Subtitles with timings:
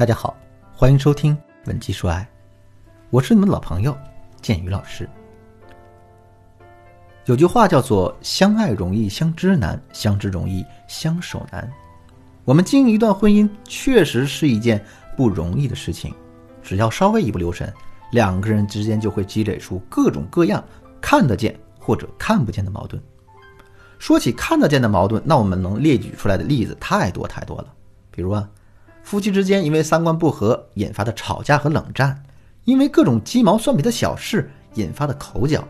[0.00, 0.34] 大家好，
[0.72, 2.26] 欢迎收听《文姬说爱》，
[3.10, 3.94] 我是你们老朋友
[4.40, 5.06] 建宇老师。
[7.26, 11.70] 有句话叫做“相爱容易相知难，相知容易相守难”。
[12.46, 14.82] 我们经营一段婚姻，确实是一件
[15.18, 16.14] 不容易的事情。
[16.62, 17.70] 只要稍微一不留神，
[18.10, 20.64] 两个人之间就会积累出各种各样
[20.98, 23.02] 看得见或者看不见的矛盾。
[23.98, 27.74] 说起看得见的矛盾，那我们能列举出来的例子太多太多了。
[28.10, 28.48] 比如啊，
[29.10, 32.16] 夫妻之间因为三观不合引发的吵架和冷战，
[32.62, 35.66] 因为各种鸡毛蒜皮的小事引发的口角。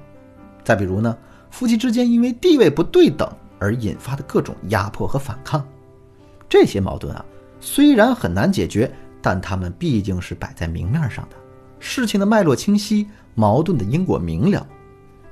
[0.62, 1.16] 再比如呢，
[1.50, 3.26] 夫妻之间因为地位不对等
[3.58, 5.66] 而引发的各种压迫和反抗。
[6.50, 7.24] 这些矛盾啊，
[7.60, 11.36] 虽然很难解决，但他们毕竟是摆在明面上的，
[11.78, 14.68] 事情的脉络清晰，矛盾的因果明了。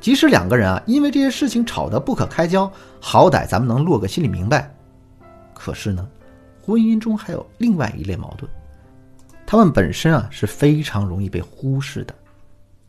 [0.01, 4.75] 即使两个人啊，因为这些事情吵得不可开交，好歹咱们能落个心里明白。
[5.53, 6.09] 可是呢，
[6.69, 8.47] 婚姻中还有另外一类矛盾，
[9.47, 12.15] 他们本身啊是非常容易被忽视的。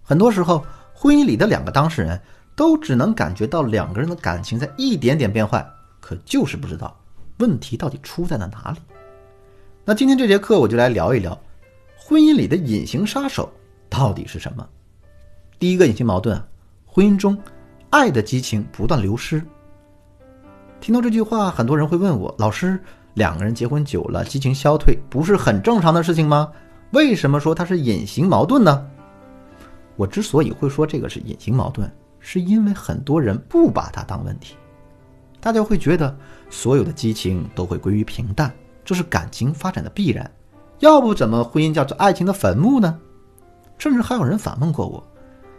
[0.03, 2.19] 很多时候，婚姻里的两个当事人
[2.57, 5.65] 都只能感觉到两个人的感情在一点点变坏，
[6.01, 6.93] 可就是不知道
[7.37, 8.79] 问题到底出在了哪里。
[9.85, 11.39] 那今天这节课我就来聊一聊，
[11.95, 13.49] 婚姻里的隐形杀手
[13.87, 14.67] 到底是什么？
[15.57, 16.45] 第一个隐形矛盾啊。
[16.85, 17.41] 婚姻中，
[17.91, 19.41] 爱的激情不断流失。
[20.81, 22.77] 听到这句话，很多人会问我：“老师，
[23.13, 26.51] 两个人结婚久了，激情消退，不是很正常的事情吗？
[26.91, 28.87] 为什么说它是隐形矛盾呢？”
[29.97, 34.55] 我之所以会说这个是隐形矛盾，是因为很多人不把它当问题，
[35.41, 36.15] 大家会觉得
[36.49, 38.49] 所有的激情都会归于平淡，
[38.85, 40.31] 这是感情发展的必然，
[40.79, 42.97] 要不怎么婚姻叫做爱情的坟墓呢？
[43.77, 45.03] 甚至还有人反问过我。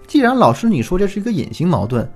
[0.07, 2.11] 既然老师你说这是一个隐形矛盾，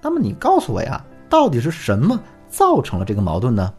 [0.00, 3.72] 那么你告诉我呀，到底是什么造成了这个矛盾呢？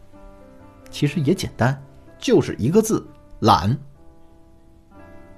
[0.90, 1.80] 其实也简单，
[2.18, 3.06] 就是一个字：
[3.40, 3.76] 懒。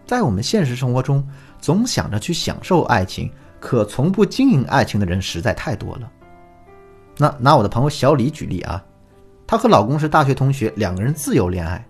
[0.07, 1.27] 在我们现实生活中，
[1.61, 6.11] 总想着去享受爱情，可从不经营爱情的人实在太多了。
[7.17, 8.83] 那拿我的朋友小李举例啊，
[9.47, 11.87] 她和老公是大学同学，两个人自由恋爱，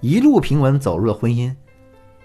[0.00, 1.54] 一路平稳走入了婚姻。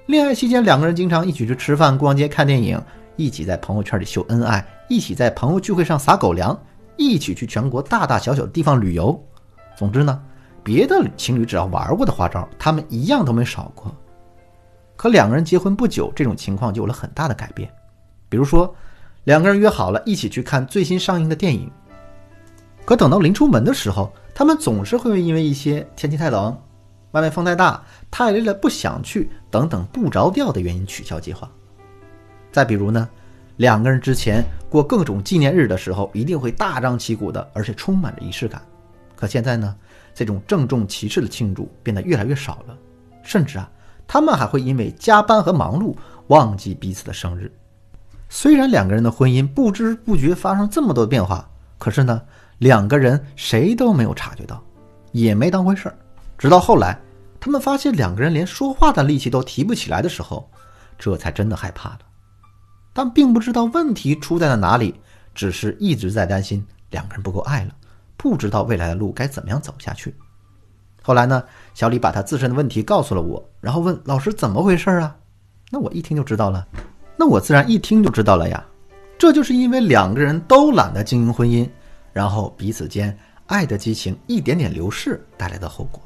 [0.06, 2.82] 恋爱期间，两个人经常一起去吃饭、逛街、看电影。
[3.16, 6.60] 一起在朋友圈里秀恩爱，一起在朋友聚会上撒狗粮，
[6.98, 9.24] 一起去全国大大小小的地方旅游。
[9.78, 10.20] 总之呢，
[10.64, 13.94] 别的情侣只要玩过的花招，他们一样都没少过。
[14.96, 17.70] 可两个人结婚不久，这种情况就有了很大的改变。
[18.30, 18.74] 比如说，
[19.26, 21.70] 两个人约好了一起去看最新上映的电影，
[22.86, 26.58] 可等到临出门的时候，他们总是会因为一些天气太冷、
[27.12, 31.50] 外面风太大、太累了不想去等等不着调的原因取消计划。
[32.52, 33.10] 再比如呢，
[33.58, 38.62] 两个人之前过各种纪念日的时候，一定会大张旗鼓的，而且充满着仪式感。
[39.24, 39.74] 可现在呢，
[40.14, 42.78] 这种郑重其事的庆祝变得越来越少了，
[43.24, 43.72] 甚至啊，
[44.06, 45.96] 他们还会因为加班和忙碌
[46.28, 47.50] 忘记彼此的生日。
[48.28, 52.22] 虽然两个人的婚姻不知不觉发生这么多变化，可是呢，
[52.58, 54.62] 两个人谁都没有察觉到，
[55.14, 55.98] 也没当回事儿。
[56.38, 57.00] 直到后来，
[57.40, 60.52] 他们发现两个人连说话的力气都提不起来的时候，
[61.00, 62.00] 这才真的害怕了。
[62.92, 64.96] 但并不知道问题出在了哪里，
[65.34, 67.74] 只是一直在担心两个人不够爱了，
[68.24, 70.16] 不知道未来的路该怎么样走下去。
[71.02, 75.14] 后来呢，小李把他自身的问题告诉了我，然后问老师怎么回事啊？
[75.70, 76.66] 那我一听就知道了，
[77.18, 78.66] 那我自然一听就知道了呀。
[79.18, 81.70] 这就是因为两个人都懒得经营婚姻，
[82.14, 83.14] 然后彼此间
[83.48, 86.02] 爱的激情一点点流逝带来的后果。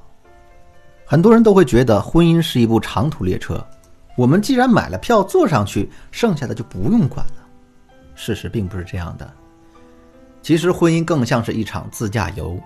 [1.06, 3.64] 很多人都会觉得婚姻是一部长途列车。
[4.16, 7.48] 我们既然买了票坐上去，剩下的就不用管了。
[8.16, 9.32] 事实并不是这样的。
[10.42, 12.58] 其实婚姻更像是一场自驾游，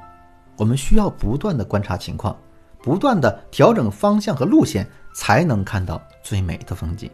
[0.58, 2.38] 我们需要不断的观察情况，
[2.84, 7.10] 不断的调整方向和路线，才能看到最美的风景。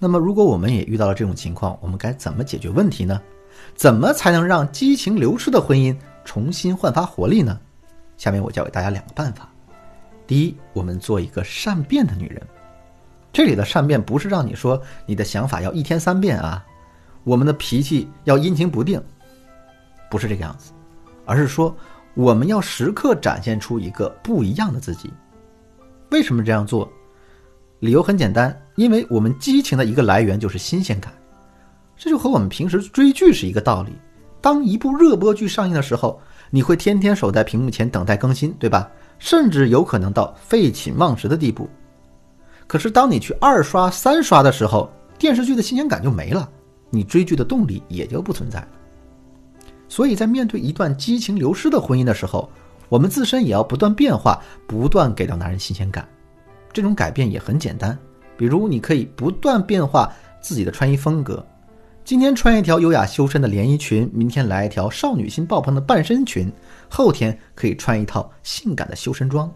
[0.00, 3.20] 那么，如果我们也遇到了这种情况，我们该怎么解决问题呢？
[3.74, 7.58] 怎么才能让激情流失的婚姻重新焕发活力呢？
[8.16, 9.48] 下面我教给大家两个办法。
[10.26, 12.40] 第一，我们做一个善变的女人。
[13.32, 16.64] 这里的善变不是让你说你的想法要一天三变啊，
[17.24, 19.02] 我们的脾气要阴晴不定，
[20.10, 20.72] 不是这个样子，
[21.24, 21.74] 而是说
[22.14, 25.12] 我们要时刻展现出一个不一样的自己。
[26.10, 26.90] 为什么这样做？
[27.80, 31.12] 理由很简单，因为我们激情的一个来源就是新鲜感，
[31.96, 33.92] 这就和我们平时追剧是一个道理。
[34.40, 36.20] 当一部热播剧上映的时候，
[36.50, 38.90] 你会天天守在屏幕前等待更新，对吧？
[39.18, 41.68] 甚至有可能到废寝忘食的地步。
[42.66, 46.48] 可是，当你去二刷、三刷的时候，电视剧的新鲜感就没了，
[46.88, 48.68] 你追剧的动力也就不存在了。
[49.88, 52.50] 所以在面对一段激情流失的婚姻的时候，
[52.88, 56.06] 我们自身也要不断变化，不断给到男人新鲜感。
[56.72, 57.98] 这种改变也很简单，
[58.36, 61.44] 比如你可以不断变化自己的穿衣风格，
[62.04, 66.52] 今天穿一条优雅修身的连衣裙，明天来一条少女心爆棚的半身裙，
[66.88, 69.50] 后天可以穿一套性感的修身装。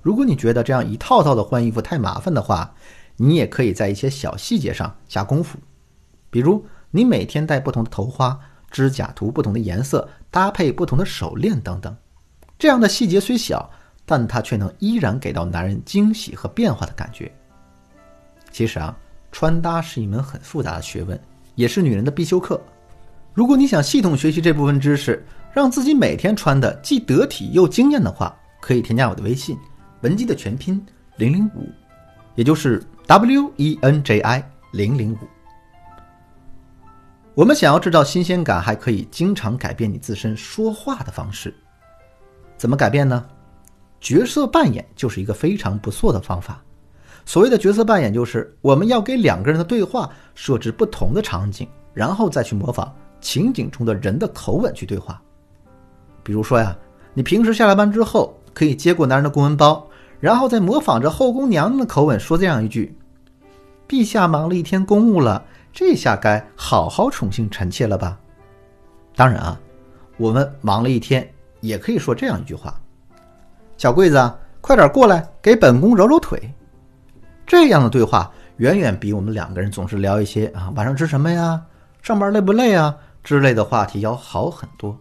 [0.00, 2.72] 如果你觉得这样一套套的换衣服太麻烦的话，
[3.16, 5.58] 你也可以在一些小细节上下功夫，
[6.30, 8.38] 比如你每天戴不同的头花，
[8.70, 11.96] 指甲涂不同的颜色，搭配不同的手链等等。
[12.58, 13.70] 这样的细节虽小，
[14.04, 17.30] 但它却能依然给到男人惊喜和变化的感觉。
[18.50, 18.96] 其实啊，
[19.32, 21.20] 穿搭是一门很复杂的学问，
[21.54, 22.60] 也是女人的必修课。
[23.34, 29.56] 如果你想系统学习这部分知识，让自己每天穿的既得体又惊艳的话，可以添加我的微信
[30.02, 30.84] “文姬”的全拼
[31.16, 31.68] 零零五，
[32.34, 32.82] 也就是。
[33.08, 35.16] W E N J I 零零五，
[37.38, 41.54] 我们想要制造新鲜感，还可以经常改变你自身说话的方式。
[42.56, 43.24] 怎么改变呢？
[44.00, 46.60] 角色扮演就是一个非常不错的方法。
[47.24, 55.22] 所谓的角色扮演，就是我们要给两个人的对话设置不同的场景，然后再去模仿情景中的人的口吻去对话。
[56.24, 56.76] 比如说呀，
[57.14, 59.88] 你平时下了班之后，可以接过男人的公文包。
[60.18, 62.98] 然后再模仿着后宫娘娘的口吻说这样一句
[63.86, 68.18] ：“陛下忙了一天公务了，这下该好好宠幸臣妾了吧？”
[69.14, 69.60] 当然啊，
[70.16, 71.28] 我们忙了一天
[71.60, 72.80] 也可以说这样一句话
[73.76, 76.52] ：“小桂子，快点过来给本宫揉揉腿。”
[77.46, 81.60] 这样的对话远远比我们两个人总是聊一些啊晚上吃什么呀、
[82.02, 82.94] 上班累不累啊
[83.24, 84.96] 之类的话题要好很多。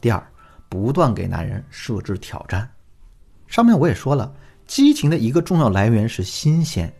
[0.00, 0.22] 第二，
[0.68, 2.68] 不断给男人设置挑战。
[3.46, 4.32] 上面我也说了，
[4.66, 6.92] 激情的一个重要来源是新鲜，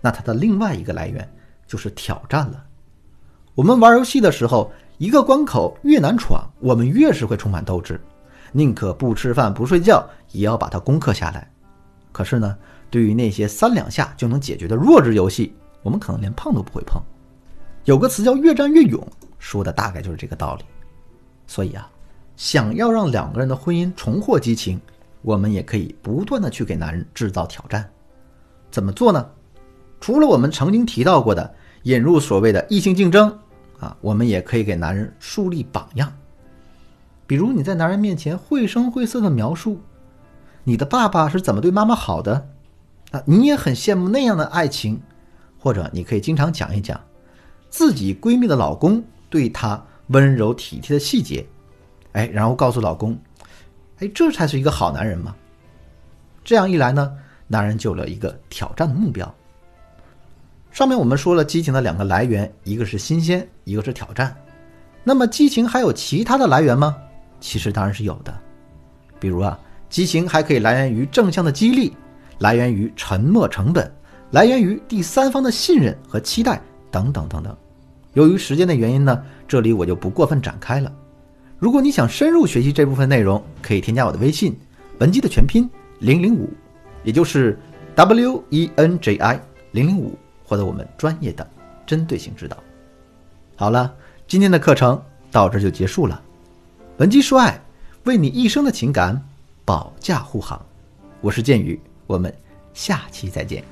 [0.00, 1.28] 那它的另外一个来源
[1.70, 2.64] 就是挑战了。
[3.54, 8.00] 我们玩游戏的时候，一个关口越难闯，我们越是会充满斗志，
[8.50, 11.48] 宁可不吃饭不睡觉也要把它攻克下来。
[12.10, 12.58] 可是呢，
[12.90, 17.00] 对于那些三两下就能解决的弱智游戏，我们可能连碰都不会碰。
[17.84, 19.00] 有个词叫“越战越勇”，
[19.38, 20.64] 说的大概就是这个道理。
[21.46, 21.88] 所以啊，
[22.34, 24.80] 想要让两个人的婚姻重获激情。
[25.22, 27.86] 我们也可以不断的去给男人制造挑战，
[28.70, 29.28] 怎么做呢？
[30.00, 33.38] 除了我们曾经提到过的引入所谓的异性竞争
[33.78, 36.12] 啊，我们也可以给男人树立榜样。
[37.26, 39.80] 比如你在男人面前绘声绘色的描述
[40.64, 42.48] 你的爸爸是怎么对妈妈好的
[43.12, 45.00] 啊，你也很羡慕那样的爱情，
[45.58, 47.00] 或者你可以经常讲一讲
[47.70, 51.46] 自己闺蜜的老公对她温柔体贴的细节，
[52.12, 53.18] 哎，然后告诉老公。
[54.00, 55.34] 哎，这才是一个好男人嘛！
[56.42, 57.12] 这样一来呢，
[57.46, 59.32] 男人就有了一个挑战的目标。
[60.70, 64.34] 上面我们说了激情的两个来源，一个是新鲜，一个是挑战。
[65.02, 66.96] 那么激情还有其他的来源吗？
[67.40, 68.32] 其实当然是有的。
[69.18, 69.58] 比如啊，
[69.88, 71.92] 激情还可以来源于正向的激励，
[72.38, 73.90] 来源于沉没成本，
[74.30, 77.56] 来源于第三方的信任和期待等等等等。
[78.14, 80.92] 由于时间的原因呢，这里我就不过分展开了。
[81.58, 84.56] 如果你想深入学习这部分内容，可以添加我的微信，
[84.98, 85.68] 文姬的全拼
[85.98, 86.48] 零零五，
[87.02, 87.58] 也就是
[87.96, 89.40] W E N J I
[89.72, 90.18] 零零五，
[90.50, 91.48] 获得我们专业的
[91.86, 92.56] 针对性指导。
[93.54, 93.94] 好了，
[94.26, 95.00] 今天的课程
[95.30, 96.20] 到这就结束了。
[96.96, 97.62] 文姬说爱，
[98.02, 99.24] 为你一生的情感
[99.64, 100.60] 保驾护航。
[101.20, 102.34] 我是剑宇，我们
[102.74, 103.62] 下期再见。